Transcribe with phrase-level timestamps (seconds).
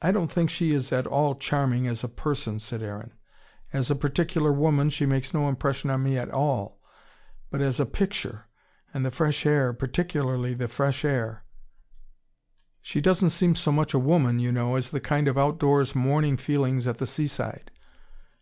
[0.00, 3.12] "I don't think she is at all charming, as a person," said Aaron.
[3.74, 6.80] "As a particular woman, she makes no impression on me at all.
[7.50, 8.46] But as a picture
[8.94, 11.44] and the fresh air, particularly the fresh air.
[12.80, 15.58] She doesn't seem so much a woman, you know, as the kind of out of
[15.58, 17.70] doors morning feelings at the seaside."